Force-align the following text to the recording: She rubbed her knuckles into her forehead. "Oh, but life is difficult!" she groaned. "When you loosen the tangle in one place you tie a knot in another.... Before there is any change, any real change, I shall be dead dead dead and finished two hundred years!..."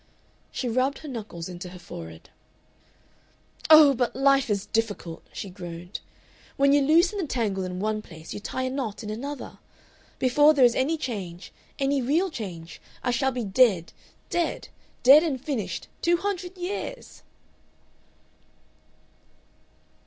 She 0.51 0.67
rubbed 0.67 0.97
her 1.05 1.07
knuckles 1.07 1.47
into 1.47 1.69
her 1.69 1.77
forehead. 1.77 2.31
"Oh, 3.69 3.93
but 3.93 4.15
life 4.15 4.49
is 4.49 4.65
difficult!" 4.65 5.21
she 5.31 5.47
groaned. 5.51 5.99
"When 6.57 6.73
you 6.73 6.81
loosen 6.81 7.19
the 7.19 7.27
tangle 7.27 7.63
in 7.63 7.79
one 7.79 8.01
place 8.01 8.33
you 8.33 8.39
tie 8.39 8.63
a 8.63 8.71
knot 8.71 9.03
in 9.03 9.11
another.... 9.11 9.59
Before 10.17 10.55
there 10.55 10.65
is 10.65 10.73
any 10.73 10.97
change, 10.97 11.53
any 11.77 12.01
real 12.01 12.31
change, 12.31 12.81
I 13.03 13.11
shall 13.11 13.31
be 13.31 13.43
dead 13.43 13.93
dead 14.31 14.69
dead 15.03 15.21
and 15.21 15.39
finished 15.39 15.87
two 16.01 16.17
hundred 16.17 16.57
years!..." 16.57 17.21